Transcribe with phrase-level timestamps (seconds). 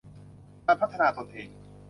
[0.65, 1.49] การพัฒนาตนเอง